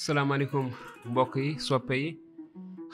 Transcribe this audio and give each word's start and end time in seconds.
salaamaaleykum 0.00 0.66
mbokk 1.10 1.36
yi 1.44 1.50
soppe 1.66 1.94
yi 2.02 2.08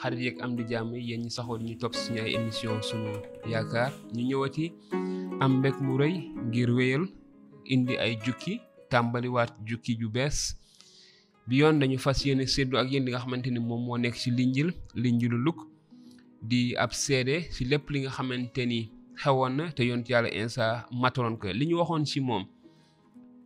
xarit 0.01 0.19
yeeg 0.25 0.37
am 0.43 0.55
di 0.55 0.63
jàmm 0.71 0.91
yéen 1.07 1.19
ñi 1.23 1.29
saxoo 1.35 1.57
ñu 1.65 1.75
topp 1.81 1.93
suñu 2.01 2.19
ay 2.25 2.31
émission 2.37 2.75
sunu 2.89 3.09
yaakaar 3.51 3.91
ñu 4.15 4.21
ñëwati 4.29 4.65
am 5.43 5.51
mu 5.85 5.93
rëy 6.01 6.15
ngir 6.47 6.69
wéyal 6.77 7.03
indi 7.73 7.93
ay 8.03 8.13
jukki 8.25 8.53
tàmbaliwaat 8.91 9.51
jukki 9.67 9.91
ju 9.99 10.07
bees 10.15 10.37
bi 11.47 11.55
yoon 11.59 11.79
dañu 11.79 11.97
fas 11.99 12.19
yéene 12.25 12.45
séddu 12.47 12.77
ak 12.77 12.87
yéen 12.91 13.03
li 13.05 13.11
nga 13.11 13.19
xamante 13.19 13.49
ni 13.51 13.59
moom 13.59 13.81
moo 13.85 13.97
nekk 13.97 14.15
ci 14.15 14.31
linjil 14.31 14.69
linjilu 15.03 15.37
luk 15.45 15.59
di 16.41 16.73
ab 16.77 16.91
seede 16.93 17.35
ci 17.53 17.65
lépp 17.65 17.89
li 17.89 17.99
nga 18.01 18.11
xamante 18.17 18.63
ni 18.65 18.89
xewoon 19.21 19.53
na 19.57 19.71
te 19.75 19.83
yonent 19.83 20.09
yàlla 20.09 20.29
insa 20.31 20.85
mataloon 21.01 21.35
ko 21.37 21.47
li 21.51 21.65
ñu 21.67 21.77
ci 22.05 22.19
moom 22.21 22.43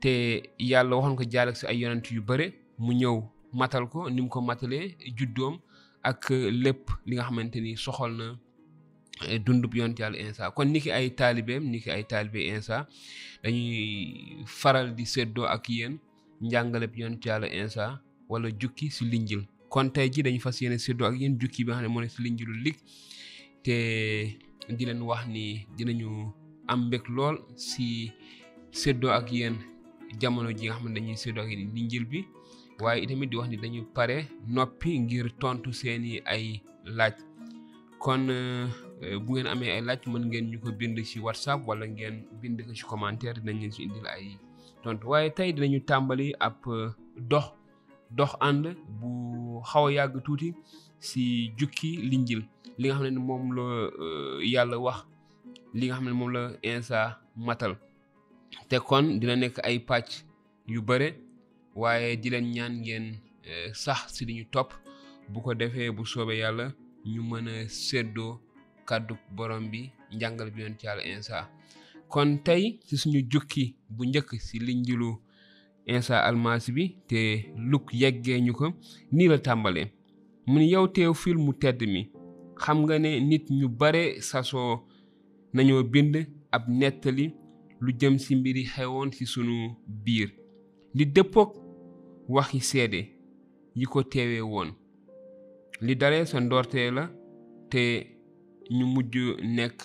te 0.02 0.44
yàlla 0.60 0.96
waxoon 0.96 1.16
ko 1.18 1.24
jaalak 1.32 1.56
si 1.58 1.66
ay 1.66 1.78
yonent 1.82 2.06
yu 2.12 2.22
bare 2.22 2.48
mu 2.78 2.94
ñëw 2.94 3.20
matal 3.58 3.90
ko 3.90 4.06
nim 4.14 4.30
ko 4.30 4.40
matale 4.46 4.80
juddoom 5.18 5.56
ak 6.10 6.30
lepp 6.64 6.84
li 7.10 7.14
nga 7.18 7.26
xamanteni 7.28 7.72
soxol 7.84 8.12
na 8.22 8.28
eh, 9.34 9.40
dundub 9.46 9.74
yonent 9.78 10.00
yalla 10.02 10.18
insa 10.26 10.52
kon 10.56 10.68
niki 10.74 10.90
ay 10.98 11.08
talibem 11.20 11.64
niki 11.74 11.90
ay 11.96 12.04
taalibe 12.12 12.42
insa 12.56 12.76
dañuy 13.42 13.82
faral 14.60 14.88
di 14.98 15.06
seddo 15.14 15.42
ak 15.56 15.66
yeen 15.78 15.94
njangalep 16.46 16.94
yonent 17.02 17.24
yalla 17.30 17.48
insa 17.62 17.84
wala 18.30 18.48
jukki 18.62 18.88
si 18.96 19.02
linjil 19.12 19.42
kon 19.74 19.88
tay 19.96 20.08
ji 20.14 20.20
dañu 20.26 20.40
fas 20.46 20.58
yéene 20.62 20.78
seddoo 20.86 21.08
ak 21.10 21.16
yeen 21.20 21.34
jukki 21.42 21.62
bi 21.66 21.72
nga 21.74 21.82
ne 22.04 22.10
si 22.16 22.20
linjilu 22.26 22.54
lik 22.66 22.78
te 23.66 23.76
di 24.78 24.84
len 24.90 25.02
wax 25.10 25.24
ni 25.34 25.44
dinañu 25.78 26.10
am 26.72 26.82
bek 26.92 27.06
lol 27.18 27.36
si 27.68 27.86
seddo 28.82 29.08
ak 29.20 29.28
yeen 29.38 29.56
jamono 30.22 30.50
ji 30.58 30.64
nga 30.66 30.74
xamne 30.76 30.94
dañuy 30.96 31.18
seddo 31.24 31.40
ak 31.44 31.50
linjil 31.78 32.06
bi 32.12 32.22
waaye 32.82 33.02
itamit 33.04 33.30
di 33.30 33.38
wax 33.38 33.50
ni 33.50 33.58
dañu 33.58 33.84
pare 33.94 34.28
noppi 34.48 35.00
ngir 35.00 35.34
tontu 35.42 35.74
seeni 35.74 36.22
ay 36.26 36.62
laaj 36.86 37.14
kon 38.00 38.30
euh, 38.30 38.70
bu 39.26 39.34
ngeen 39.34 39.48
amee 39.48 39.72
ay 39.72 39.82
laaj 39.82 40.06
mën 40.08 40.26
ngeen 40.28 40.50
ñu 40.52 40.60
ko 40.60 40.72
bind 40.72 41.04
ci 41.06 41.20
whatsapp 41.20 41.66
wala 41.68 41.86
ngeen 41.88 42.26
bind 42.42 42.62
ko 42.62 42.74
ci 42.74 42.84
commentaire 42.86 43.40
dinañ 43.42 43.60
leen 43.60 43.72
ci 43.72 43.90
ay 44.16 44.38
tontu 44.84 45.10
waaye 45.10 45.30
tey 45.30 45.52
dinañu 45.54 45.80
tàmbali 45.86 46.34
ab 46.40 46.56
euh, 46.68 46.94
dox 47.18 47.52
dox 48.12 48.36
ànd 48.40 48.78
bu 48.88 49.62
xaw 49.64 49.88
a 49.88 49.92
yàgg 49.92 50.24
tuuti 50.24 50.54
ci 51.00 51.54
jukki 51.58 51.98
linjil 51.98 52.46
li 52.78 52.88
nga 52.88 52.94
xam 52.96 53.04
ne 53.04 53.10
ni 53.12 53.20
moom 53.20 53.54
la 53.56 53.64
euh, 53.90 54.40
yàlla 54.46 54.78
wax 54.78 55.06
li 55.74 55.88
nga 55.88 55.96
xam 55.96 56.06
ne 56.06 56.14
moom 56.14 56.32
la 56.32 56.52
insa 56.62 57.20
matal 57.36 57.74
te 58.70 58.80
kon 58.80 59.18
dina 59.20 59.36
nekk 59.36 59.60
ay 59.66 59.80
pàcc 59.80 60.24
yu 60.68 60.82
bare 60.82 61.27
waaye 61.78 62.16
di 62.18 62.30
leen 62.30 62.52
ñaan 62.56 62.74
ngeen 62.82 63.06
eh, 63.46 63.72
sax 63.74 64.08
si 64.16 64.26
li 64.26 64.34
ñu 64.34 64.46
topp 64.52 64.70
bu 65.30 65.42
ko 65.42 65.54
defee 65.54 65.92
bu 65.92 66.06
soobee 66.06 66.38
yàlla 66.40 66.66
ñu 67.06 67.22
mën 67.24 67.48
a 67.50 67.68
séddoo 67.68 68.40
kàddu 68.86 69.16
borom 69.36 69.70
bi 69.72 69.82
njàngal 70.16 70.50
bi 70.52 70.62
yoon 70.62 70.76
ci 70.80 70.86
yàlla 70.88 71.04
insa 71.04 71.50
kon 72.08 72.38
tey 72.44 72.80
ci 72.88 72.98
suñu 72.98 73.22
jukki 73.32 73.76
bu 73.90 74.04
njëkk 74.06 74.30
si 74.42 74.60
linjilu 74.60 75.10
insa 75.86 76.16
almasi 76.28 76.72
bi 76.76 76.84
te 77.08 77.18
luk 77.70 77.94
yeggee 77.94 78.40
ñu 78.42 78.54
ko 78.54 78.74
nii 79.12 79.28
la 79.28 79.38
tàmbalee 79.38 79.88
mu 80.48 80.60
yow 80.62 80.88
teew 80.88 81.14
fil 81.14 81.38
mu 81.38 81.54
tedd 81.54 81.82
mi 81.86 82.10
xam 82.56 82.78
nga 82.84 83.00
ne 83.00 83.20
nit 83.20 83.50
ñu 83.52 83.68
bare 83.80 84.20
sasoo 84.22 84.88
nañoo 85.54 85.84
bind 85.84 86.16
ab 86.52 86.64
nettali 86.70 87.26
lu 87.82 87.92
jëm 88.00 88.18
si 88.18 88.36
mbiri 88.36 88.64
xewoon 88.64 89.10
ci 89.12 89.26
suñu 89.26 89.56
biir 90.04 90.30
li 90.96 91.06
dëppook 91.06 91.67
waxi 92.30 92.60
seede 92.60 93.02
yi 93.78 93.86
ko 93.92 94.00
teewee 94.12 94.42
woon 94.52 94.70
li 95.86 95.94
dale 96.00 96.18
sa 96.26 96.38
ndoorte 96.40 96.82
la 96.98 97.04
te 97.72 97.82
ñu 98.78 98.86
mujj 98.94 99.16
nekk 99.58 99.76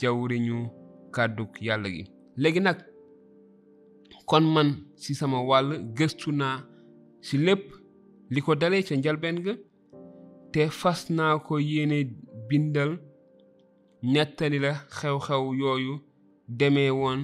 jawriñu 0.00 0.56
kàdduk 1.14 1.52
yàlla 1.66 1.88
gi 1.96 2.04
léegi 2.40 2.60
nag 2.66 2.78
kon 4.28 4.44
man 4.54 4.68
ci 5.02 5.14
sama 5.14 5.38
wàll 5.48 5.68
gëstu 5.96 6.28
naa 6.40 6.56
ci 7.26 7.36
lépp 7.46 7.64
li 8.32 8.40
ko 8.44 8.54
dale 8.60 8.78
ca 8.86 8.94
njalbeen 8.96 9.38
ga 9.44 9.54
te 10.52 10.62
fas 10.80 11.00
naa 11.16 11.34
ko 11.46 11.54
yéene 11.70 11.98
bindal 12.48 12.92
nettali 14.12 14.58
la 14.64 14.72
xew-xew 14.96 15.44
yooyu 15.60 15.94
deme 16.58 16.82
woon 17.00 17.20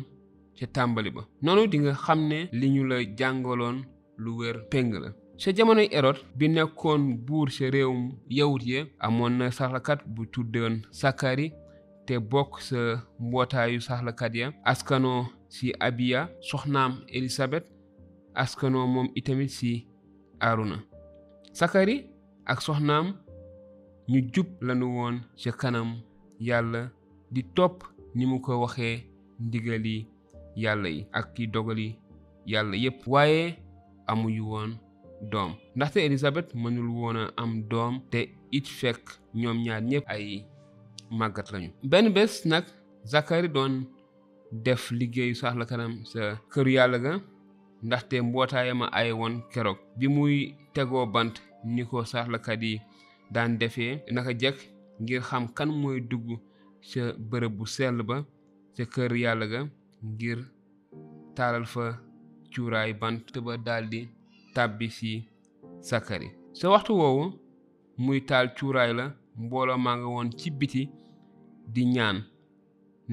ca 0.59 0.67
tàmbali 0.75 1.11
ba 1.15 1.23
noonu 1.43 1.63
di 1.73 1.79
xam 2.05 2.21
ne 2.31 2.39
li 2.61 2.67
ñu 2.75 2.83
la 2.91 2.97
jàngaloon 3.19 3.79
lu 4.23 4.31
wër 4.41 4.57
peng 4.73 4.91
la 5.03 5.09
ca 5.43 5.49
jamonoy 5.57 5.89
erod 5.99 6.19
bi 6.39 6.47
nekkoon 6.55 7.03
buur 7.27 7.49
ca 7.57 7.67
réewum 7.75 8.03
yawut 8.39 8.63
ya 8.73 8.81
amoon 9.07 9.33
na 9.39 9.47
saxlakat 9.59 10.01
bu 10.15 10.23
tuddeon 10.33 10.75
sakari 11.01 11.47
te 12.07 12.15
bokk 12.33 12.53
sa 12.69 12.81
mbootaayu 13.21 13.81
saxlakat 13.89 14.33
ya 14.41 14.47
askanoo 14.71 15.23
si 15.55 15.67
abiya 15.89 16.21
soxnaam 16.49 16.93
elisabeth 17.17 17.67
askanoo 18.43 18.87
moom 18.95 19.09
itamit 19.19 19.51
si 19.59 19.71
aruna 20.47 20.79
sakari 21.59 21.97
ak 22.53 22.59
soxnaam 22.67 23.07
ñu 24.11 24.21
jub 24.35 24.47
lanu 24.67 24.87
woon 24.99 25.17
ca 25.43 25.51
kanam 25.61 25.89
yàlla 26.49 26.83
di 27.35 27.43
topp 27.57 27.77
ni 28.17 28.25
mu 28.31 28.37
ko 28.45 28.53
waxee 28.63 28.97
ndigali 29.45 29.97
yàlla 30.63 30.89
yi 30.95 31.01
ak 31.19 31.27
ki 31.35 31.45
dogali 31.55 31.89
yàlla 32.53 32.75
yépp 32.85 33.01
waaye 33.13 33.68
Amu 34.09 34.29
woon 34.51 34.71
dom. 35.33 35.51
ndaxte 35.77 35.97
elizabeth 36.09 36.55
manul 36.63 36.89
wona 37.03 37.23
am 37.37 37.51
dom 37.71 37.95
te 38.13 38.21
it 38.57 38.67
fek 38.81 39.01
ñom 39.41 39.57
ñaar 39.65 39.83
ñep 39.91 40.05
ay 40.15 40.27
magat 41.19 41.49
lañu 41.53 41.69
ben 41.91 42.07
bes 42.17 42.33
nak 42.51 42.65
zakari 43.11 43.49
don 43.57 43.73
def 44.67 44.83
sax 45.41 45.55
la 45.61 45.65
kanam 45.71 45.93
sa 46.13 46.21
keur 46.53 46.69
yalla 46.77 46.99
ga 47.05 47.13
ndaxte 47.87 48.15
mbotayama 48.27 48.87
ay 48.99 49.09
won 49.21 49.35
kérok 49.53 49.79
bi 49.99 50.07
muy 50.17 50.35
tego 50.75 51.01
bant 51.15 51.35
niko 51.75 51.99
sax 52.13 52.27
la 52.33 52.39
kadi 52.47 52.73
dan 53.35 53.51
defé 53.61 53.85
naka 54.15 54.33
jek 54.43 54.57
ngir 55.03 55.23
xam 55.29 55.45
kan 55.57 55.71
moy 55.81 55.99
dugg 56.11 56.29
ca 56.91 57.03
bërëb 57.31 57.53
bu 57.59 57.65
sell 57.75 57.99
ba 58.09 58.17
ca 58.77 58.85
kër 58.95 59.13
yàlla 59.23 59.47
ga 59.53 59.61
ngir 60.11 60.39
taalal 61.37 61.67
fa 61.75 61.87
cuuraay 62.59 62.93
bant 63.03 63.27
ba 63.47 63.53
daldi 63.67 64.01
tàbbi 64.55 64.89
ci 64.97 65.11
sa 65.89 65.97
waxtu 66.75 66.93
woowu 67.01 67.25
muy 68.05 68.21
taal 68.29 68.47
cuuraay 68.57 68.93
la 68.99 69.05
mbooloo 69.43 69.79
maa 69.85 69.97
ngi 69.99 70.09
woon 70.15 70.29
ci 70.39 70.49
biti 70.59 70.83
di 71.75 71.83
ñaan 71.95 72.17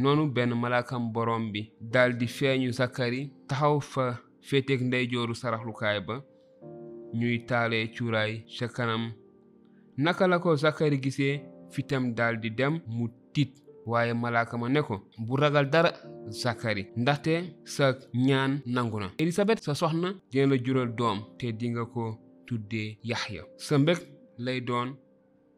noonu 0.01 0.23
benn 0.35 0.51
malaakam 0.61 1.03
borom 1.15 1.43
bi 1.53 1.61
daldi 1.93 2.25
feeñu 2.37 2.71
Sakari 2.79 3.21
taxaw 3.47 3.75
fa 3.93 4.03
féeteeg 4.47 4.81
ndeyjooru 4.85 5.35
saraxlukaay 5.41 5.97
ba 6.07 6.15
ñuy 7.19 7.37
taalee 7.49 7.85
cuuraay 7.95 8.31
ca 8.57 8.65
kanam 8.75 9.03
naka 10.03 10.23
la 10.31 10.37
ko 10.43 10.49
Sakari 10.63 10.97
gisee 11.03 11.43
fitam 11.73 12.03
daldi 12.19 12.49
dem 12.59 12.73
mu 12.95 13.05
tiit 13.33 13.53
waaye 13.85 14.13
malaaka 14.13 14.57
ma 14.57 14.67
ne 14.69 14.81
ko 14.81 14.95
bu 15.17 15.37
ragal 15.37 15.69
dara 15.69 15.91
Zakari 16.29 16.83
ndaxte 16.97 17.33
sa 17.63 17.93
ñaan 18.13 18.61
nangu 18.65 18.99
na 18.99 19.07
Elisabeth 19.17 19.61
sa 19.63 19.73
soxna 19.75 20.09
dina 20.31 20.45
la 20.51 20.57
jural 20.63 20.89
doom 20.95 21.17
te 21.39 21.51
dinga 21.59 21.85
ko 21.93 22.17
tuddee 22.47 22.97
Yaxya 23.03 23.43
sa 23.57 23.77
mbég 23.77 23.97
lay 24.37 24.61
doon 24.61 24.89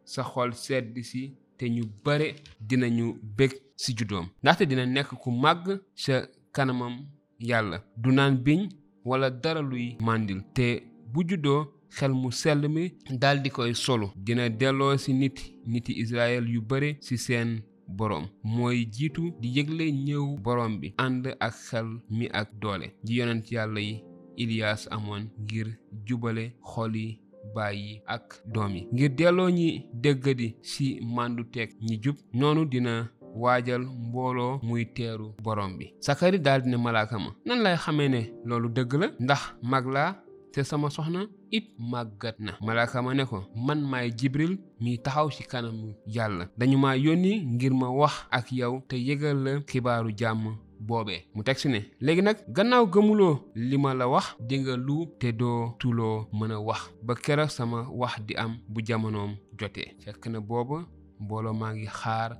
sa 0.05 0.21
xol 0.23 0.53
sedd 0.53 0.97
si 1.03 1.21
te 1.57 1.65
ñu 1.69 1.83
bare 2.05 2.27
dinañu 2.59 3.05
bég 3.37 3.51
ci 3.79 3.93
juddoom 3.97 4.25
ndaxte 4.43 4.63
dina 4.69 4.85
nekk 4.85 5.09
ku 5.21 5.29
màgg 5.31 5.65
sa 5.95 6.15
kanamam 6.55 6.95
yàlla 7.39 7.77
du 7.97 8.09
naan 8.11 8.35
biñ 8.45 8.61
wala 9.05 9.29
dara 9.29 9.61
luy 9.61 9.95
màndil 10.01 10.41
te 10.55 10.67
bu 11.13 11.23
juddoo 11.29 11.61
xel 11.97 12.11
mu 12.21 12.29
sell 12.31 12.61
mi 12.75 12.91
daal 13.21 13.37
di 13.43 13.49
koy 13.49 13.73
solu 13.85 14.07
dina 14.25 14.49
delloo 14.49 14.97
si 14.97 15.13
nit 15.13 15.37
niti 15.65 15.91
Israël 16.03 16.43
yu 16.53 16.61
bare 16.61 16.89
ci 17.05 17.17
seen 17.17 17.49
boroom 17.87 18.25
mooy 18.43 18.79
jiitu 18.95 19.21
di 19.41 19.47
yëgle 19.57 19.85
ñëw 20.05 20.25
boroom 20.45 20.73
bi 20.81 20.87
ànd 21.05 21.23
ak 21.47 21.53
xel 21.67 21.87
mi 22.17 22.25
ak 22.39 22.47
doole 22.61 22.87
ji 23.05 23.13
yonent 23.19 23.45
yàlla 23.55 23.81
yi 23.87 24.03
Ilias 24.43 24.81
amoon 24.95 25.23
ngir 25.43 25.67
jubale 26.05 26.45
xol 26.71 26.93
yi 26.95 27.19
baay 27.55 27.79
ak 28.15 28.25
doom 28.53 28.73
yi 28.77 28.81
ngir 28.93 29.11
delloo 29.17 29.49
ñi 29.59 29.69
déggadi 30.03 30.47
ci 30.69 30.85
màndu 31.15 31.43
teg 31.53 31.69
ñi 31.87 31.95
jub 32.03 32.17
noonu 32.39 32.63
dina 32.71 32.93
waajal 33.41 33.83
mbooloo 34.07 34.53
muy 34.67 34.85
teeru 34.95 35.27
boroom 35.43 35.71
bi 35.77 35.85
Sakari 36.05 36.37
daal 36.45 36.61
dina 36.63 36.77
malaaka 36.77 37.15
ma 37.19 37.31
nan 37.47 37.59
lay 37.65 37.77
xamee 37.83 38.09
ne 38.09 38.21
loolu 38.47 38.69
dëgg 38.77 38.91
la 39.01 39.07
ndax 39.19 39.41
mag 39.71 39.85
laa 39.95 40.11
te 40.57 40.63
sama 40.65 40.89
soxna 40.89 41.21
it 41.53 41.65
magatna. 41.91 42.51
na 42.57 42.57
malaaka 42.65 42.97
ko 43.29 43.37
man 43.67 43.77
may 43.91 44.07
jibril 44.19 44.53
mi 44.81 44.97
taxaw 44.97 45.27
ci 45.35 45.43
kanam 45.45 45.93
yalla 46.15 46.49
dañu 46.57 46.77
ma 46.81 46.95
yoni 46.97 47.31
ngir 47.53 47.73
ma 47.77 47.87
wax 47.99 48.13
ak 48.31 48.51
yow 48.51 48.73
te 48.89 48.95
yegal 49.07 49.37
la 49.45 49.51
kibaru 49.69 50.09
jam 50.19 50.57
bobé 50.79 51.15
mu 51.35 51.43
tek 51.43 51.59
ci 51.61 51.69
ne 51.69 51.79
légui 52.01 52.23
nak 52.23 52.37
gannaaw 52.49 52.85
gëmulo 52.93 53.51
lima 53.55 53.93
la 53.93 54.07
wax 54.09 54.33
di 54.39 54.55
nga 54.57 54.75
lu 54.75 55.05
te 55.19 55.31
do 55.31 55.75
tulo 55.79 56.25
mëna 56.33 56.57
wax 56.67 56.81
ba 57.05 57.13
kéra 57.15 57.45
sama 57.49 57.85
wax 57.99 58.13
di 58.25 58.33
am 58.35 58.53
bu 58.67 58.81
jamonoom 58.83 59.37
joté 59.59 59.93
fekk 60.03 60.25
na 60.27 60.39
booba 60.39 60.85
mbolo 61.19 61.53
ma 61.53 61.71
ngi 61.73 61.85
xaar 61.87 62.31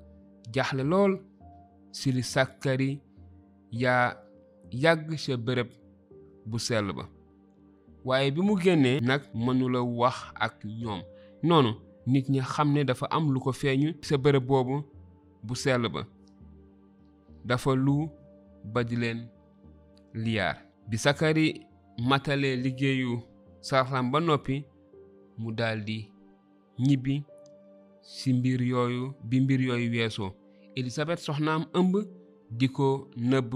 jaxlé 0.53 0.83
lol 0.83 1.21
sili 1.91 2.23
sakari 2.23 2.99
ya 3.71 4.17
yag 4.71 5.15
ci 5.17 5.35
bërepp 5.37 5.69
bu 6.47 6.57
sel 6.59 6.93
ba 6.97 7.03
waaye 8.05 8.31
bi 8.31 8.41
mu 8.41 8.55
génnee 8.61 8.99
nag 9.07 9.21
mënula 9.45 9.81
wax 9.97 10.15
ak 10.45 10.55
ñoom 10.79 11.01
noonu 11.47 11.71
nit 12.11 12.25
ñi 12.31 12.39
xam 12.53 12.69
ne 12.73 12.81
dafa 12.87 13.05
am 13.15 13.25
lu 13.33 13.39
ko 13.45 13.51
feeñu 13.59 13.89
sa 14.07 14.15
bërëb 14.23 14.45
boobu 14.47 14.75
bu 15.45 15.53
sell 15.61 15.83
ba 15.93 16.01
dafa 17.47 17.71
lu 17.85 17.95
ba 18.73 18.79
di 18.87 18.95
leen 19.01 19.19
liyaar 20.23 20.55
bi 20.89 20.95
sakari 21.03 21.45
matalee 22.09 22.55
liggéeyu 22.63 23.11
sarxam 23.67 24.05
ba 24.11 24.19
noppi 24.27 24.55
mu 25.41 25.49
daldi 25.57 25.97
ñibbi 26.85 27.15
ci 28.15 28.29
mbir 28.37 28.61
yooyu 28.71 29.05
bi 29.29 29.37
mbir 29.43 29.61
yooyu 29.67 29.87
weesoo 29.93 30.31
Elisabeth 30.79 31.19
soxnaam 31.25 31.63
ëmb 31.77 31.93
di 32.57 32.67
ko 32.77 32.87
nëbb 33.29 33.53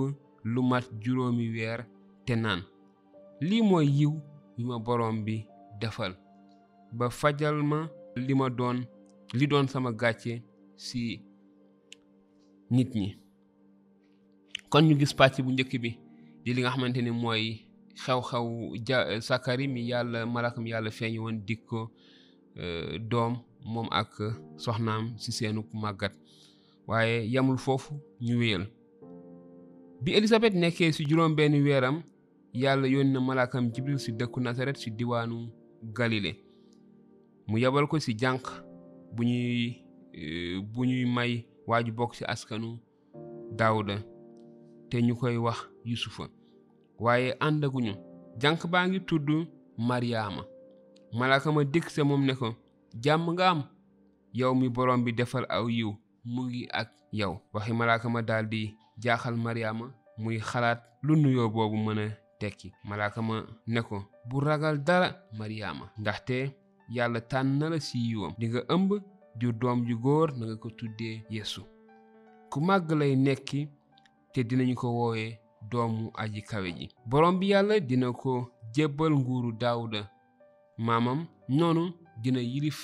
lu 0.51 0.61
mat 0.69 0.85
juróomi 1.01 1.47
weer 1.55 1.79
te 2.25 2.33
naan 2.43 2.59
lii 3.47 3.61
mooy 3.69 3.85
yiw 3.99 4.13
lima 4.61 4.77
ma 4.77 4.79
borom 4.79 5.25
bi 5.25 5.43
defal 5.81 6.13
ba 6.93 7.09
fajal 7.09 7.57
ma 7.63 7.89
lima 8.15 8.49
don, 8.49 8.85
li 9.33 9.47
don 9.47 9.67
sama 9.67 9.91
gatché 10.01 10.33
si 10.85 11.01
nit 12.73 12.91
ñi 13.01 13.09
kon 14.71 14.81
ñu 14.87 14.93
gis 14.99 15.13
pàcc 15.17 15.35
bu 15.43 15.49
njëkk 15.53 15.73
bi 15.83 15.91
di 16.43 16.49
li 16.53 16.59
nga 16.61 16.71
xamante 16.73 16.99
ni 17.03 17.11
mooy 17.21 17.43
xew-xew 18.01 18.47
ja 18.87 18.97
sakari 19.27 19.65
mi 19.73 19.81
yàlla 19.91 20.19
malaka 20.33 20.57
mi 20.61 20.69
yàlla 20.73 20.89
feeñ 20.97 21.13
woon 21.21 21.37
ko 21.67 21.79
euh, 22.61 22.91
doom 23.11 23.33
moom 23.73 23.87
ak 23.99 24.11
soxnaam 24.63 25.05
si 25.21 25.29
seenu 25.37 25.61
màggat 25.81 26.13
waaye 26.89 27.15
yamul 27.33 27.57
fofu 27.65 27.91
ñu 28.25 28.33
wéyal 28.41 28.63
bi 30.03 30.09
elisabeth 30.17 30.53
nekkee 30.61 30.91
si 30.95 31.01
juróom 31.09 31.35
benn 31.35 31.63
weeram 31.65 31.97
yàlla 32.53 32.87
yónni 32.87 33.13
na 33.13 33.19
malaakam 33.19 33.71
jibril 33.71 33.97
ci 33.97 34.11
dëkku 34.11 34.39
nasaret 34.41 34.77
ci 34.77 34.91
diwaanu 34.91 35.49
galile 35.95 36.31
mu 37.47 37.57
yebal 37.57 37.87
ko 37.87 37.99
ci 37.99 38.13
jànq 38.13 38.43
bu 39.15 39.23
ñuy 39.23 39.81
e, 40.13 40.59
bu 40.59 40.83
ñuy 40.85 41.05
may 41.05 41.45
waaju 41.67 41.91
bokk 41.93 42.13
ci 42.13 42.23
askanu 42.27 42.77
daawuda 43.57 44.03
te 44.89 45.01
ñu 45.01 45.15
koy 45.15 45.37
wax 45.37 45.57
yusufa 45.85 46.27
waaye 46.99 47.31
àndakuñu 47.39 47.93
jànq 48.41 48.67
baa 48.67 48.87
ngi 48.87 48.99
tudd 48.99 49.27
maryaama 49.77 50.43
malaaka 51.17 51.51
ma 51.51 51.63
dikk 51.63 51.89
sa 51.89 52.03
moom 52.03 52.25
ne 52.25 52.33
ko 52.35 52.55
jàmm 53.03 53.31
nga 53.31 53.49
am 53.49 53.63
yow 54.33 54.53
mi 54.55 54.69
borom 54.69 55.03
bi 55.03 55.13
defal 55.13 55.45
aw 55.49 55.67
yiw 55.69 55.95
mu 56.25 56.41
ngi 56.45 56.67
ak 56.71 56.89
yow 57.11 57.39
waxi 57.53 57.73
malaaka 57.73 58.09
ma 58.09 58.21
daldi 58.21 58.75
jaaxal 59.01 59.35
maryaama 59.35 59.93
muy 60.17 60.39
xalaat 60.39 60.83
lu 61.03 61.15
nuyoo 61.15 61.49
boobu 61.49 61.77
mën 61.77 61.99
a 61.99 62.20
tekki 62.41 62.67
malaaka 62.89 63.19
ma 63.27 63.35
ne 63.73 63.81
ko 63.87 63.97
bu 64.29 64.37
ragal 64.47 64.75
dara 64.87 65.07
mariyaama 65.39 65.85
ndaxte 66.01 66.35
yàlla 66.95 67.19
tànn 67.31 67.51
na 67.59 67.65
la 67.73 67.77
si 67.87 67.97
yiwam 68.07 68.33
di 68.39 68.45
ëmb 68.75 68.89
jur 69.39 69.53
doom 69.61 69.79
ju 69.87 69.95
góor 70.03 70.29
na 70.39 70.43
ko 70.61 70.67
tuddee 70.77 71.15
yéesu 71.35 71.61
ku 72.51 72.57
màgg 72.67 72.87
lay 72.99 73.13
nekki 73.25 73.61
te 74.33 74.39
dinañu 74.49 74.75
ko 74.81 74.87
woowee 74.97 75.29
doomu 75.71 76.03
aji 76.21 76.41
kawe 76.49 76.69
ji 76.77 76.85
borom 77.09 77.35
bi 77.39 77.45
yàlla 77.53 77.75
dina 77.89 78.07
ko 78.21 78.31
jébbal 78.75 79.13
nguuru 79.19 79.49
daawuda 79.61 80.01
maamam 80.85 81.19
noonu 81.57 81.83
dina 82.21 82.41
yilif 82.51 82.79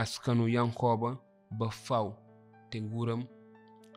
askanu 0.00 0.44
yankooba 0.54 1.10
ba 1.58 1.66
faw 1.86 2.06
te 2.70 2.76
nguuram 2.84 3.20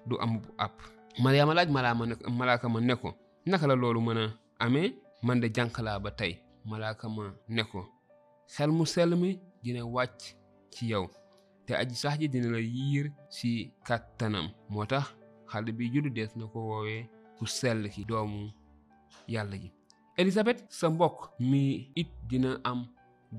du 0.08 0.14
am 0.24 0.32
bu 0.42 0.48
àpp 0.66 0.76
mariyaama 1.24 1.54
laaj 1.58 1.70
malaama 1.76 2.04
ne 2.10 2.16
malaaka 2.40 2.68
ko 3.02 3.10
naka 3.50 3.66
la 3.70 3.76
loolu 3.82 4.00
mën 4.08 4.20
a 4.24 4.26
amee 4.60 4.94
man 5.24 5.40
de 5.40 5.48
jànq 5.56 5.76
ba 6.04 6.12
tey 6.20 6.34
malaaka 6.70 7.06
ma 7.16 7.26
ne 7.56 7.62
ko 7.72 7.80
xel 8.54 8.70
mu 8.78 8.86
sell 8.94 9.12
mi 9.22 9.30
dina 9.64 9.82
wàcc 9.96 10.22
ci 10.74 10.84
yow 10.92 11.06
te 11.66 11.72
aji 11.82 11.96
sax 12.02 12.16
ji 12.20 12.28
dina 12.34 12.48
la 12.54 12.60
yiir 12.78 13.06
ci 13.36 13.50
kàttanam 13.88 14.48
moo 14.72 14.86
tax 14.92 15.06
xale 15.50 15.70
bi 15.78 15.84
juddu 15.94 16.10
des 16.18 16.32
na 16.38 16.46
ko 16.54 16.60
woowee 16.70 17.02
ku 17.38 17.44
sell 17.58 17.82
ki 17.94 18.02
doomu 18.10 18.42
yàlla 19.34 19.58
ji 19.64 19.70
Elisabeth 20.22 20.62
sa 20.78 20.86
mbokk 20.94 21.18
mi 21.50 21.62
it 22.02 22.10
dina 22.30 22.50
am 22.70 22.80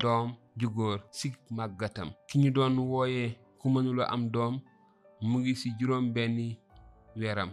doom 0.01 0.29
ju 0.59 0.69
góor 0.77 0.99
ci 1.17 1.27
màggatam 1.57 2.09
ki 2.29 2.35
ñu 2.43 2.51
doon 2.55 2.75
wooye 2.93 3.23
ku 3.61 3.67
mënula 3.75 4.05
am 4.15 4.23
doom 4.35 4.55
mu 5.29 5.37
ngi 5.41 5.53
ci 5.61 5.69
juróom 5.79 6.07
benni 6.15 6.49
weeram 7.19 7.51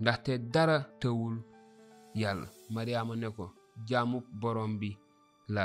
ndaxte 0.00 0.32
dara 0.52 0.76
tëwul 1.00 1.36
yàlla 2.14 2.46
mariama 2.70 3.14
ne 3.16 3.28
ko 3.36 3.44
jaamu 3.88 4.18
borom 4.40 4.72
bi 4.80 4.90
la 5.54 5.64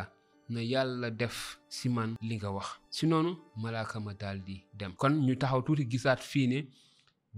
na 0.52 0.60
yàlla 0.72 1.10
def 1.20 1.38
si 1.78 1.88
man 1.96 2.10
li 2.28 2.36
nga 2.38 2.50
wax 2.56 2.68
ci 2.96 3.04
noonu 3.10 3.32
malaaka 3.62 3.98
ma 4.06 4.12
dem 4.80 4.92
kon 5.02 5.14
ñu 5.26 5.34
taxaw 5.42 5.62
tuuti 5.66 5.84
gisaat 5.92 6.22
fii 6.32 6.48
ne 6.52 6.60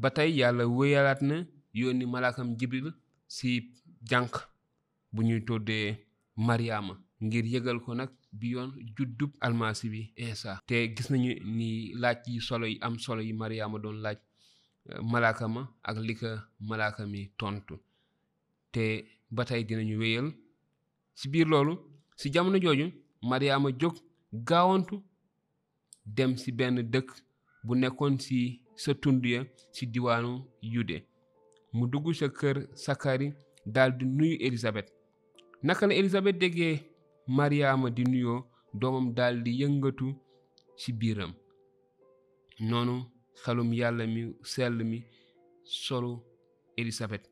ba 0.01 0.09
tey 0.15 0.29
yàlla 0.39 0.63
wéyalaat 0.77 1.21
na 1.29 1.35
yónni 1.79 2.05
malaakam 2.13 2.47
jibril 2.59 2.87
si 3.35 3.49
jànq 4.09 4.33
bu 5.13 5.19
ñuy 5.27 5.41
toddee 5.47 5.87
mariama 6.47 6.93
ngir 7.25 7.45
yëgal 7.53 7.79
ko 7.85 7.91
nag 7.95 8.09
bi 8.39 8.47
yoon 8.53 8.69
juddub 8.95 9.31
almasi 9.45 9.85
bi 9.93 10.01
insa 10.25 10.51
te 10.69 10.75
gis 10.95 11.07
nañu 11.11 11.31
ni 11.57 11.69
laaj 12.01 12.17
yi 12.33 12.41
solo 12.47 12.65
yi 12.71 12.77
am 12.85 12.95
solo 13.05 13.21
yi 13.27 13.33
mariama 13.41 13.77
doon 13.83 13.97
laaj 14.05 14.19
eh, 14.89 15.01
malaaka 15.11 15.45
ma 15.55 15.61
ak 15.89 15.97
li 16.07 16.13
ko 16.21 16.27
malaaka 16.69 17.03
tontu 17.39 17.75
te 18.73 18.83
ba 19.35 19.44
tey 19.50 19.63
dinañu 19.63 19.95
wéyal 20.01 20.27
ci 21.15 21.29
biir 21.29 21.47
loolu 21.47 21.73
ci 22.19 22.31
jamono 22.33 22.57
jooju 22.63 22.88
Mariama 23.29 23.69
jóg 23.79 23.95
gaawantu 24.33 24.95
dem 26.06 26.35
ci 26.35 26.51
benn 26.51 26.77
dëkk 26.94 27.07
bu 27.65 27.75
nekkoon 27.75 28.18
ci 28.19 28.62
sa 28.75 28.94
tund 28.94 29.25
ya 29.25 29.44
si 29.71 29.85
diwaanu 29.88 30.31
Yude 30.62 30.97
mu 31.73 31.88
dugg 31.91 32.06
sa 32.13 32.27
kër 32.29 32.57
Sakari 32.73 33.33
daldi 33.65 34.06
nuyu 34.06 34.35
Élisabeth 34.47 34.89
naka 35.63 35.88
la 35.88 35.94
Élisabeth 35.95 36.38
déggee 36.39 36.81
Mariama 37.27 37.89
di 37.91 38.03
nuyoo 38.03 38.45
doomam 38.74 39.13
daldi 39.13 39.51
yëngatu 39.62 40.15
ci 40.77 40.93
biiram 40.93 41.34
noonu 42.60 42.95
xelum 43.43 43.74
yàlla 43.74 44.05
mi 44.07 44.24
sell 44.43 44.84
mi 44.84 45.03
solu 45.63 46.17
Élisabeth 46.77 47.30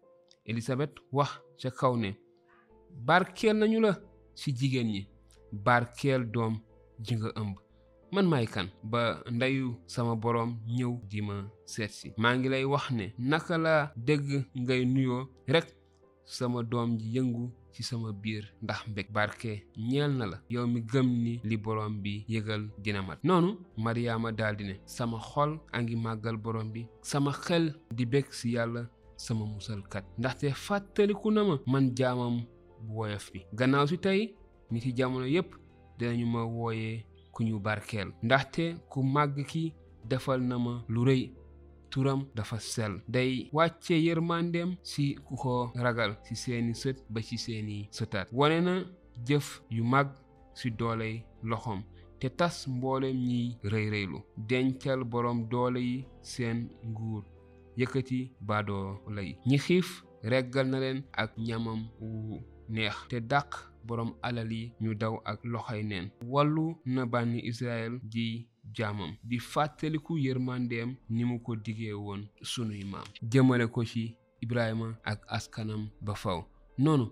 Elizabeth 0.52 0.96
wax 1.18 1.32
ca 1.62 1.70
kaw 1.80 1.94
ne 2.04 2.10
barkeel 3.08 3.56
nañu 3.60 3.80
la 3.86 3.92
ci 4.40 4.48
jigéen 4.58 4.88
ñi 4.94 5.02
barkeel 5.66 6.22
doom 6.34 6.54
ji 7.06 7.14
nga 7.18 7.30
ëmb 7.42 7.56
man 8.14 8.28
may 8.32 8.46
kan 8.54 8.68
ba 8.92 9.02
ndayu 9.38 9.68
sama 9.94 10.14
borom 10.24 10.52
ñëw 10.78 10.94
di 11.10 11.20
ma 11.28 11.36
seet 11.74 11.92
si 12.00 12.08
maa 12.22 12.34
ngi 12.38 12.48
lay 12.54 12.66
wax 12.74 12.86
ne 13.00 13.06
naka 13.30 13.56
la 13.66 13.74
dégg 14.08 14.26
ngay 14.62 14.82
nuyoo 14.94 15.24
rek 15.54 15.68
sama 16.36 16.60
dom 16.72 16.90
ji 17.00 17.08
yëngu 17.18 17.46
ci 17.74 17.82
sama 17.90 18.10
biir 18.24 18.44
ndax 18.64 18.80
mbég 18.92 19.08
barke 19.18 19.52
ñeel 19.90 20.12
na 20.20 20.26
la 20.32 20.38
yow 20.54 20.66
mi 20.74 20.80
gëm 20.92 21.08
ni 21.26 21.34
li 21.50 21.56
borom 21.66 21.94
bi 22.04 22.14
yëgal 22.34 22.64
dina 22.84 23.02
mat 23.08 23.20
noonu 23.28 23.50
mariama 23.84 24.30
daldi 24.40 24.64
ne 24.70 24.76
sama 24.96 25.18
xol 25.30 25.52
angi 25.76 25.96
màggal 26.06 26.38
borom 26.44 26.68
bi 26.74 26.82
sama 27.10 27.32
xel 27.46 27.64
di 27.98 28.04
bég 28.14 28.28
si 28.40 28.48
yàlla 28.58 28.84
sama 29.26 29.46
musalkat 29.52 30.04
te 30.40 30.50
fatali 30.66 31.14
ku 31.14 31.30
nama 31.32 31.60
man 31.68 31.92
jaamam 31.98 32.48
bu 32.86 32.94
woyof 33.04 33.26
bi 33.34 33.40
gannaaw 33.60 33.86
si 33.90 33.98
tey 34.06 34.20
ni 34.72 34.80
ci 34.84 34.90
jamono 34.98 35.26
yépp 35.36 35.50
dinañu 35.98 36.26
ma 36.34 36.42
wooyee 36.58 37.04
ku 37.34 37.40
ñu 37.48 37.56
barkeel 37.66 38.10
ndaxte 38.26 38.64
ku 38.92 39.00
màgg 39.14 39.36
ki 39.52 39.64
defal 40.10 40.40
na 40.50 40.56
ma 40.66 40.74
lu 40.94 41.02
rëy 41.10 41.24
turam 41.92 42.20
dafa 42.36 42.58
sel 42.74 42.94
day 43.16 43.32
wàcce 43.56 43.94
yërmandeem 44.08 44.70
si 44.92 45.04
ku 45.26 45.34
ko 45.44 45.54
ragal 45.84 46.12
si 46.26 46.34
seeni 46.44 46.74
sët 46.82 46.98
ba 47.12 47.20
ci 47.28 47.36
seeni 47.46 47.78
sëtaat 47.98 48.28
wone 48.38 48.58
na 48.68 48.74
jëf 49.28 49.48
yu 49.76 49.84
mag 49.84 50.08
si 50.60 50.68
dooley 50.80 51.14
loxom 51.50 51.80
te 52.20 52.28
tas 52.40 52.56
mboolem 52.74 53.18
ñiy 53.30 53.48
rëy 53.72 53.86
rëylu 53.94 54.20
dencal 54.50 55.00
borom 55.12 55.40
doole 55.52 55.80
yi 55.90 55.98
seen 56.32 56.58
nguur 56.90 57.24
yëkkati 57.82 58.20
baadoo 58.48 58.88
lay 59.16 59.30
ñi 59.50 59.58
xiif 59.66 59.88
reggal 60.32 60.68
na 60.72 60.78
leen 60.84 61.00
ak 61.24 61.32
ñamam 61.48 61.80
wu 62.02 62.40
neex 62.74 62.96
te 63.12 63.18
dàq 63.32 63.50
boroom 63.88 64.12
alal 64.28 64.50
yi 64.60 64.64
ñu 64.84 64.92
daw 65.02 65.14
ak 65.32 65.40
loxoy 65.54 65.82
neen 65.92 66.06
wàllu 66.34 66.66
na 66.94 67.02
bànni 67.14 67.40
Israël 67.52 67.94
di 68.14 68.26
jaamam 68.76 69.12
di 69.30 69.38
fàttaliku 69.52 70.14
yërmandeem 70.26 70.90
ni 71.16 71.22
mu 71.30 71.36
ko 71.46 71.52
digee 71.66 71.96
woon 72.06 72.22
sunuy 72.52 72.84
maam 72.92 73.08
jëmale 73.32 73.66
ko 73.76 73.82
ci 73.92 74.04
Ibrahima 74.46 74.88
ak 75.12 75.20
askanam 75.38 75.82
ba 76.06 76.14
faw 76.24 76.40
noonu 76.84 77.08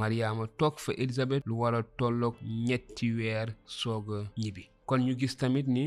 Mariama 0.00 0.44
toog 0.58 0.74
fa 0.84 0.92
Élisabeth 1.02 1.46
lu 1.48 1.54
war 1.60 1.72
tollook 1.74 1.94
tolloog 1.98 2.34
ñetti 2.66 3.06
weer 3.18 3.48
soog 3.78 4.04
a 4.16 4.18
ñibbi 4.42 4.62
kon 4.88 5.00
ñu 5.06 5.12
gis 5.20 5.34
tamit 5.40 5.66
ni 5.76 5.84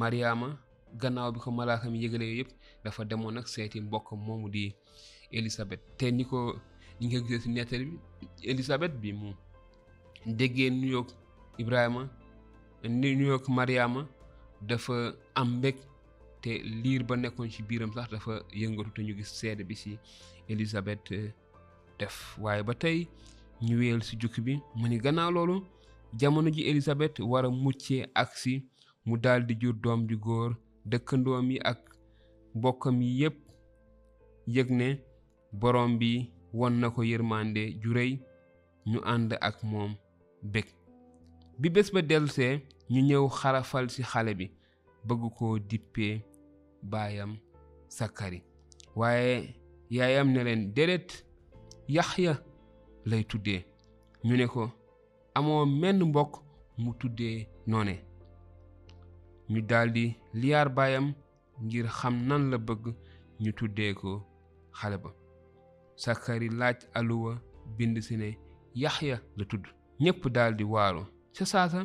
Mariama 0.00 0.48
gannaaw 0.98 1.30
bi 1.34 1.38
ko 1.40 1.50
malaaka 1.50 1.90
mi 1.92 1.98
yëgale 2.04 2.24
yooyu 2.26 2.40
yëpp 2.44 2.52
dafa 2.84 3.00
demoon 3.10 3.34
nag 3.34 3.46
seeti 3.54 3.78
mbokk 3.80 4.08
moomu 4.24 4.48
di 4.54 4.64
Élisabeth 5.36 5.82
te 5.98 6.06
ni 6.10 6.24
ko 6.24 6.38
ñi 7.00 7.06
nga 7.08 7.20
gisee 7.26 7.40
si 7.42 7.48
nettali 7.50 7.84
bi 7.90 7.96
Élisabeth 8.50 8.94
bi 9.02 9.10
mu 9.20 9.28
déggee 10.38 10.70
nuyoog 10.70 11.08
Ibrahima 11.62 12.02
nuyoog 13.00 13.44
Mariama 13.56 14.02
dafa 14.68 14.96
am 15.40 15.48
mbeg 15.58 15.76
te 16.42 16.52
liir 16.82 17.02
ba 17.08 17.14
nekkoon 17.16 17.50
ci 17.52 17.60
biiram 17.62 17.92
sax 17.94 18.08
dafa 18.14 18.32
yëngatu 18.60 18.90
te 18.94 19.00
ñu 19.06 19.12
gis 19.18 19.30
seede 19.38 19.62
bi 19.68 19.74
si 19.76 19.92
Élisabeth 20.48 21.06
eh, 21.12 21.30
def 21.98 22.16
waaye 22.42 22.62
ba 22.62 22.74
tey 22.74 22.98
ñu 23.64 23.78
wéyal 23.80 24.02
ci 24.02 24.16
jukki 24.20 24.40
bi 24.44 24.54
mu 24.78 24.88
ni 24.88 24.96
gannaaw 25.04 25.30
loolu 25.34 25.56
jamono 26.18 26.48
ji 26.50 26.62
Élisabeth 26.70 27.16
war 27.30 27.44
a 27.44 27.50
muccee 27.50 28.06
ak 28.22 28.30
si 28.36 28.64
mu 29.06 29.16
daldi 29.16 29.54
jur 29.60 29.74
doom 29.82 30.06
ju 30.08 30.16
góor 30.18 30.56
dëkkandoom 30.88 31.50
yi 31.50 31.58
ak 31.64 31.78
bokkam 32.54 33.02
yi 33.02 33.20
yépp 33.22 33.38
yëg 34.46 34.68
ne 34.70 34.88
boroom 35.52 35.98
bi 35.98 36.30
won 36.52 36.72
na 36.80 36.90
ko 36.90 37.02
yërmande 37.04 37.60
ju 37.80 37.92
réy 37.94 38.20
ñu 38.90 38.98
ànd 39.12 39.32
ak 39.40 39.56
moom 39.62 39.92
bég 40.52 40.66
bi 41.60 41.68
bés 41.74 41.90
ba 41.94 42.00
dellusee 42.02 42.62
ñu 42.92 43.00
ñëw 43.08 43.24
xarafal 43.38 43.86
ci 43.92 44.02
xale 44.10 44.32
bi 44.38 44.46
bëgg 45.06 45.22
ko 45.36 45.58
dippee 45.68 46.24
baayam 46.90 47.32
sakkari 47.96 48.40
waaye 48.98 49.36
yaayam 49.96 50.28
ne 50.32 50.44
leen 50.44 50.72
deret 50.76 51.24
yax 51.94 52.10
ya 52.24 52.34
lay 53.04 53.22
tuddee 53.24 53.60
ñu 54.26 54.36
ne 54.36 54.46
ko 54.46 54.70
amoo 55.34 55.66
menn 55.66 56.02
mbokk 56.08 56.32
mu 56.82 56.90
tuddee 56.98 57.48
noone 57.66 57.94
ñu 59.52 59.60
daldi 59.68 60.19
liyaar 60.34 60.68
baayam 60.68 61.06
ngir 61.64 61.86
xam 61.98 62.14
nan 62.28 62.42
la 62.50 62.56
bëgg 62.66 62.82
ñu 63.42 63.50
tuddee 63.58 63.92
ko 64.00 64.10
xale 64.78 64.96
ba 65.02 65.10
Sakari 66.02 66.48
laaj 66.60 66.78
aluwa 66.98 67.32
bind 67.76 67.96
si 68.06 68.14
ne 68.16 68.28
Yaxya 68.82 69.16
la 69.36 69.44
tudd 69.50 69.64
ñépp 70.02 70.22
daldi 70.36 70.64
waalo 70.72 71.02
ca 71.34 71.44
saasa 71.52 71.80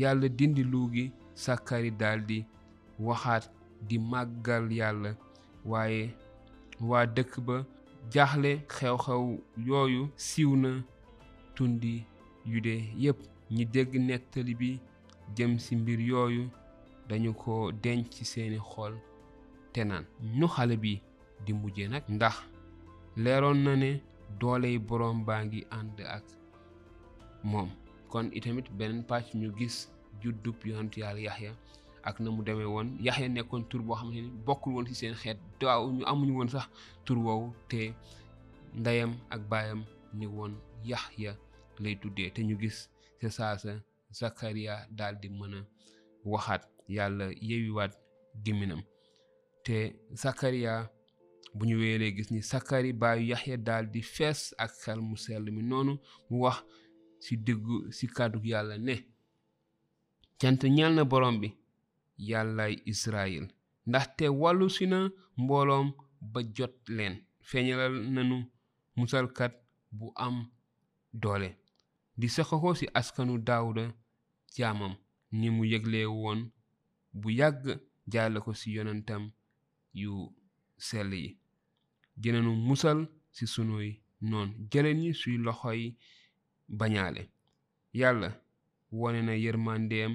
yàlla 0.00 0.26
dindi 0.38 0.62
luugi 0.72 1.04
Sakari 1.44 1.90
daldi 2.00 2.38
waxaat 3.06 3.44
di 3.88 3.96
màggal 4.10 4.64
yàlla 4.80 5.10
waaye 5.70 6.02
waa 6.88 7.06
dëkk 7.16 7.32
ba 7.46 7.56
jaaxle 8.12 8.50
xew-xew 8.74 9.22
yooyu 9.68 10.02
siiw 10.26 10.52
na 10.62 10.70
tundi 11.54 11.92
yude 12.52 12.74
yépp 13.04 13.18
ñi 13.54 13.62
dégg 13.74 13.92
nettali 14.06 14.52
bi 14.60 14.70
jëm 15.36 15.52
ci 15.64 15.72
mbir 15.80 16.00
yooyu 16.10 16.42
dañu 17.08 17.32
ko 17.34 17.70
denc 17.72 18.10
ci 18.14 18.24
seeni 18.32 18.58
xol 18.70 18.94
te 19.72 19.80
naan 19.88 20.04
ñu 20.38 20.46
xale 20.54 20.76
bi 20.82 20.92
di 21.44 21.52
mujje 21.60 21.84
nag 21.92 22.04
ndax 22.16 22.36
leeroon 23.22 23.58
na 23.64 23.74
ne 23.82 23.90
doole 24.40 24.68
yi 24.72 24.78
boroom 24.88 25.18
baa 25.26 25.42
ngi 25.44 25.60
ànd 25.78 25.98
ak 26.16 26.24
moom 27.50 27.68
kon 28.10 28.26
itamit 28.38 28.66
beneen 28.78 29.02
pàcc 29.10 29.28
ñu 29.40 29.48
gis 29.58 29.76
juddub 30.22 30.56
yonentu 30.68 30.98
yax 31.00 31.40
ya 31.44 31.52
ak 32.08 32.16
na 32.20 32.28
mu 32.30 32.42
demee 32.44 32.64
woon 32.72 32.88
yaxya 33.06 33.28
nekkoon 33.28 33.62
tur 33.68 33.82
boo 33.86 33.94
xamante 33.98 34.20
ni 34.22 34.30
bokkul 34.46 34.86
ci 34.88 34.94
seen 34.94 35.14
xeet 35.20 35.38
daaw 35.60 35.84
ñu 35.96 36.04
amuñu 36.10 36.34
woon 36.36 36.48
sax 36.54 36.66
tur 37.04 37.18
woowu 37.24 37.54
te 37.70 37.94
ndeyam 38.78 39.12
ak 39.34 39.40
baayam 39.50 39.80
ni 40.14 40.26
woon 40.26 40.52
ya 40.84 40.98
lay 41.82 41.96
tuddee 41.96 42.30
te 42.34 42.42
ñu 42.42 42.56
gis 42.60 42.90
ca 43.20 43.30
saasa 43.30 43.82
Zakaria 44.18 44.74
daal 44.90 45.16
di 45.20 45.28
mën 45.28 45.54
a 45.54 45.60
waxaat 46.24 46.62
yàlla 46.88 47.24
yewiwaat 47.40 47.92
gémminam 48.44 48.80
te 49.64 49.76
Sakariya 50.14 50.90
bu 51.54 51.64
ñu 51.68 51.76
weeree 51.80 52.12
gis 52.16 52.30
ni 52.30 52.40
Sakari 52.50 52.90
baayu 53.00 53.24
Yaxya 53.30 53.56
daal 53.66 53.86
fees 54.14 54.40
ak 54.62 54.70
xel 54.82 55.00
mu 55.08 55.16
sell 55.24 55.44
mi 55.54 55.62
noonu 55.70 55.92
mu 56.30 56.36
wax 56.44 56.58
ci 57.22 57.34
déggu 57.46 57.76
ci 57.96 58.04
kàddu 58.16 58.38
yàlla 58.50 58.76
ne 58.86 58.94
cant 60.40 60.62
ñal 60.76 60.92
na 60.94 61.02
borom 61.10 61.36
bi 61.42 61.48
yàllaay 62.28 62.74
Israyil 62.92 63.46
ndaxte 63.88 64.24
wàllu 64.40 64.66
si 64.74 64.84
na 64.92 64.98
mbooloom 65.42 65.88
ba 66.32 66.40
jot 66.56 66.74
leen 66.96 67.14
feeñalal 67.48 67.94
nanu 68.14 68.36
musalkat 68.96 69.52
bu 69.98 70.06
am 70.24 70.36
doole 71.22 71.48
di 72.18 72.26
saxoo 72.34 72.72
ci 72.78 72.86
askanu 73.00 73.34
Daawuda 73.46 73.84
jaamam 74.56 74.94
ni 75.38 75.46
mu 75.56 75.62
yégle 75.70 76.00
woon 76.20 76.40
bu 77.22 77.28
yàgg 77.40 77.62
jaarle 78.12 78.38
ko 78.44 78.50
ci 78.60 78.68
yonentam 78.76 79.22
yu 80.00 80.12
sell 80.88 81.10
yi 81.22 81.28
dinañu 82.20 82.52
musal 82.68 82.98
ci 83.36 83.44
sunuy 83.54 83.88
noon 84.30 84.48
jëleen 84.70 84.98
ñi 85.02 85.10
suy 85.20 85.36
loxoy 85.46 85.80
bañaale 86.78 87.22
yàlla 88.00 88.28
wone 88.98 89.20
na 89.26 89.34
yërmandeem 89.44 90.12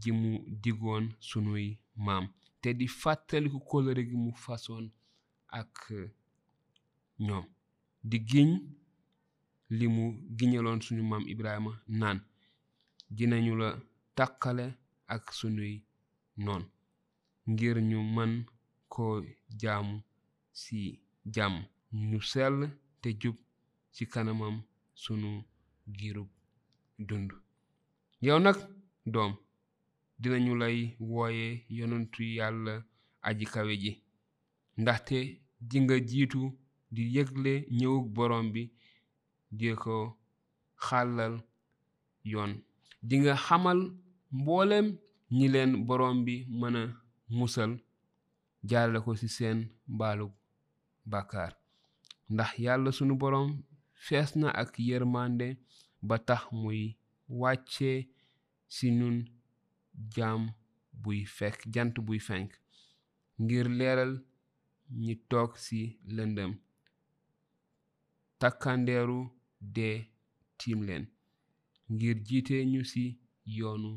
ji 0.00 0.10
mu 0.20 0.30
digoon 0.62 1.04
sunuy 1.28 1.66
maam 2.06 2.24
te 2.60 2.68
di 2.78 2.86
fàttaliku 3.00 3.58
kóllëre 3.68 4.02
gi 4.10 4.16
mu 4.24 4.30
fasoon 4.44 4.84
ak 5.60 5.74
ñoom 7.26 7.44
di 8.10 8.18
giñ 8.30 8.50
li 9.78 9.86
mu 9.94 10.04
giñaloon 10.38 10.80
suñu 10.86 11.04
maam 11.10 11.24
Ibrahima 11.34 11.72
naan 12.00 12.18
dinañu 13.16 13.52
la 13.60 13.68
takkale 14.16 14.66
ak 15.14 15.24
sunuy 15.40 15.74
noon 16.42 16.62
ngir 17.50 17.76
ñu 17.90 17.98
mën 18.14 18.32
koo 18.92 19.14
jaamu 19.60 19.94
ci 20.60 20.78
jàmm 21.34 21.54
ñu 22.08 22.18
sell 22.32 22.56
te 23.00 23.08
jub 23.20 23.36
ci 23.94 24.02
kanamam 24.12 24.56
sunu 25.02 25.30
giirub 25.98 26.28
dund 27.08 27.30
yow 28.26 28.38
nag 28.44 28.58
doom 29.12 29.32
dinañu 30.20 30.52
lay 30.62 30.78
woye 31.12 31.46
yonentu 31.78 32.22
yàlla 32.38 32.74
aji 33.28 33.44
kawe 33.52 33.74
ji 33.82 33.92
ndaxte 34.80 35.18
di 35.68 35.76
nga 35.82 35.96
jiitu 36.08 36.42
di 36.94 37.02
yëgle 37.14 37.52
ñëwug 37.78 38.04
borom 38.16 38.46
bi 38.54 38.62
di 39.58 39.68
ko 39.82 39.94
xàllal 40.86 41.34
yoon 42.30 42.52
di 43.08 43.16
xamal 43.46 43.78
mbooleem 44.40 44.86
ñi 45.38 45.46
leen 45.54 45.72
boroom 45.88 46.16
bi 46.26 46.34
mën 46.60 46.76
a 46.82 46.84
musal 47.38 47.72
jaarale 48.68 48.98
ko 49.04 49.10
ci 49.20 49.28
seen 49.36 49.58
mbaalu 49.94 50.26
bàkkaar 51.12 51.52
ndax 52.34 52.50
yàlla 52.64 52.90
sunu 52.98 53.14
boroom 53.22 53.50
fees 54.04 54.30
na 54.40 54.48
ak 54.62 54.70
yërmande 54.88 55.48
ba 56.08 56.16
tax 56.28 56.42
muy 56.62 56.80
wàcce 57.40 57.90
ci 58.74 58.86
ñun 58.98 59.16
jaam 60.14 60.42
buy 61.02 61.18
fekk 61.36 61.58
jant 61.74 61.96
buy 62.06 62.20
fenk 62.28 62.50
ngir 63.42 63.66
leeral 63.78 64.12
ñi 65.02 65.14
toog 65.30 65.50
ci 65.64 65.80
lëndëm 66.16 66.52
takkandeeru 68.40 69.20
dee 69.76 69.98
tiim 70.58 70.80
leen 70.88 71.04
ngir 71.92 72.16
jiite 72.26 72.56
ñu 72.72 72.80
ci 72.90 73.02
yoonu 73.56 73.90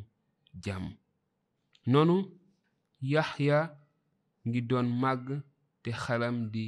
jàmm 0.65 0.87
nonu 1.91 2.17
yahya 3.11 3.57
ngi 4.47 4.61
doon 4.69 4.87
mag 5.01 5.23
te 5.83 5.89
xalam 6.03 6.37
di 6.53 6.65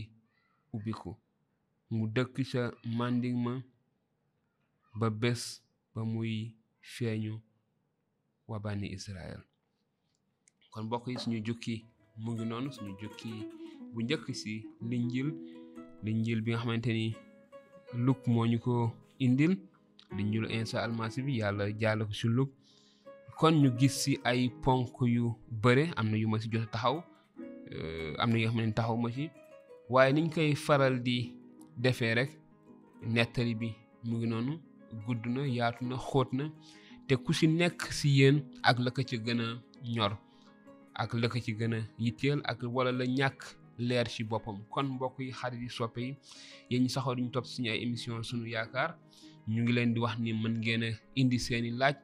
ubiku 0.75 1.11
mu 1.95 2.03
dëkk 2.15 2.35
ca 2.51 2.61
mànding 2.97 3.37
ma 3.45 3.53
ba 4.99 5.07
bés 5.21 5.41
ba 5.93 6.01
muy 6.13 6.33
feeñu 6.93 7.33
wa 8.49 8.57
bani 8.63 8.87
israel 8.97 9.39
kon 10.71 10.83
mbokk 10.87 11.05
yi 11.09 11.15
suñu 11.21 11.39
jukki 11.47 11.75
mu 12.21 12.29
ngi 12.33 12.43
noonu 12.47 12.69
suñu 12.75 12.93
jukki 13.01 13.31
bu 13.91 13.99
njëkk 14.03 14.25
si 14.41 14.53
linjil 14.89 15.29
linjil 16.05 16.39
bi 16.41 16.51
nga 16.51 16.59
xamante 16.61 16.91
luk 18.05 18.19
moo 18.31 18.45
ñu 18.51 18.57
ko 18.65 18.73
indil 19.25 19.53
linjilu 20.15 20.47
insa 20.57 20.77
almasi 20.85 21.19
bi 21.25 21.33
yàlla 21.39 21.63
jaale 21.81 22.05
luk 22.37 22.51
kon 23.39 23.53
ñu 23.55 23.71
gis 23.71 23.93
si 24.03 24.19
ay 24.25 24.49
ponk 24.61 24.97
yu 25.07 25.31
bëre 25.49 25.85
am 25.95 26.09
na 26.11 26.17
yu 26.17 26.27
ma 26.27 26.37
ci 26.39 26.49
jot 26.51 26.63
a 26.63 26.65
taxaw 26.67 26.97
euh, 27.71 28.13
am 28.19 28.31
na 28.31 28.37
yoo 28.37 28.49
xam 28.51 28.59
ne 28.65 28.73
taxaw 28.73 28.97
ma 28.97 29.09
ci 29.09 29.29
waaye 29.89 30.11
niñ 30.13 30.27
koy 30.29 30.55
faral 30.55 30.99
di 31.01 31.33
defee 31.77 32.13
rek 32.15 32.31
nettali 33.07 33.55
bi 33.55 33.69
mu 34.03 34.17
ngi 34.17 34.27
noonu 34.27 34.53
gudd 35.05 35.25
na 35.27 35.47
yaatu 35.47 35.85
na 35.87 35.95
xóot 35.95 36.29
na 36.33 36.49
te 37.07 37.15
ku 37.15 37.31
ci 37.33 37.47
nekk 37.47 37.93
si 37.93 38.09
yéen 38.17 38.37
ak 38.61 38.77
la 38.79 38.89
ko 38.91 39.01
ci 39.09 39.15
gën 39.25 39.39
a 39.41 39.47
ñor 39.87 40.13
ak 40.93 41.13
la 41.13 41.29
ko 41.29 41.39
ci 41.39 41.51
gën 41.59 41.73
a 41.75 41.79
yitteel 41.97 42.41
ak 42.43 42.59
wala 42.67 42.91
la 42.91 43.05
ñàkk 43.05 43.39
leer 43.77 44.07
ci 44.09 44.23
boppam 44.23 44.57
kon 44.69 44.83
mbokk 44.99 45.15
yi 45.19 45.31
xarit 45.31 45.61
yi 45.61 45.69
soppe 45.69 45.97
yi 46.01 46.17
yéen 46.69 46.83
ñi 46.83 46.89
saxoo 46.89 47.15
duñu 47.15 47.31
topp 47.31 47.45
suñu 47.45 47.69
ay 47.71 47.83
émission 47.83 48.21
sunu 48.21 48.45
yaakaar 48.47 48.97
ñu 49.47 49.63
ngi 49.63 49.73
leen 49.73 49.93
di 49.93 49.99
wax 49.99 50.19
ni 50.19 50.33
mën 50.33 50.55
ngeen 50.59 50.83
a 50.83 50.89
indi 51.15 51.39
seeni 51.39 51.71
laaj 51.71 51.95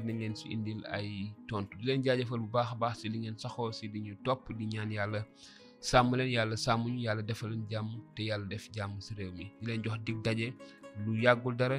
te 0.00 0.06
nañ 0.06 0.18
leen 0.20 0.34
si 0.36 0.48
indil 0.52 0.80
ay 0.92 1.32
tontu 1.48 1.76
di 1.78 1.84
leen 1.86 2.02
jaajëfal 2.04 2.40
bu 2.44 2.48
baax 2.56 2.68
a 2.72 2.76
baax 2.82 2.94
si 3.00 3.08
li 3.12 3.18
ngeen 3.18 3.36
saxoo 3.42 3.72
si 3.78 3.86
di 3.92 3.98
ñu 4.06 4.14
topp 4.24 4.42
di 4.58 4.64
ñaan 4.72 4.90
yàlla 4.92 5.20
sàmm 5.88 6.14
leen 6.18 6.30
yàlla 6.36 6.56
sàmmuñu 6.64 7.00
yàlla 7.06 7.22
defal 7.28 7.52
jàmm 7.70 7.88
te 8.14 8.22
yàlla 8.28 8.46
def 8.52 8.64
jàmm 8.76 8.92
si 9.04 9.10
réew 9.18 9.32
mi 9.38 9.44
di 9.58 9.62
leen 9.66 9.82
jox 9.84 9.98
dig 10.06 10.18
daje 10.26 10.46
lu 11.04 11.12
yàggul 11.24 11.54
dara 11.60 11.78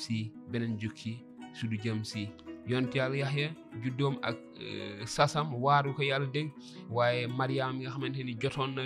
si 0.00 0.16
beneen 0.50 0.74
jukki 0.80 1.12
su 1.56 1.64
du 1.70 1.76
jëm 1.84 2.00
si 2.10 2.22
yonent 2.66 2.94
yàlla 2.94 3.16
yaxya 3.16 3.48
juddoom 3.82 4.14
ak 4.22 4.36
euh, 4.60 5.06
sasam 5.06 5.54
waaru 5.64 5.94
ko 5.96 6.02
yàlla 6.02 6.26
dégg 6.34 6.50
waaye 6.96 7.22
mariam 7.38 7.72
nga 7.80 7.90
xamante 7.94 8.20
ni 8.26 8.34
jotoon 8.42 8.70
na 8.76 8.82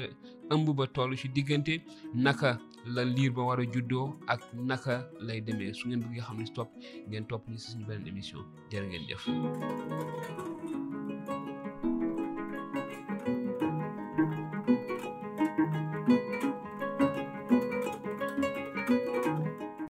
ëmb 0.54 0.66
ba 0.78 0.84
toll 0.94 1.16
ci 1.20 1.28
diggante 1.28 1.74
naka 2.14 2.50
la 2.94 3.02
liir 3.04 3.32
ba 3.36 3.42
war 3.48 3.60
a 3.60 3.66
juddoo 3.74 4.06
ak 4.26 4.40
naka 4.70 4.94
lay 5.26 5.40
demee 5.46 5.72
su 5.76 5.82
ngeen 5.88 6.00
bëgg 6.02 6.14
nga 6.16 6.24
xam 6.26 6.36
ne 6.38 6.44
si 6.46 6.52
topp 6.58 6.70
ngeen 7.08 7.24
topp 7.30 7.42
ni 7.48 7.58
si 7.58 7.66
suñu 7.72 7.84
beneen 7.88 8.08
émission 8.12 8.40
jërë 8.70 8.86
ngeen 8.88 9.04
jëf 9.08 10.69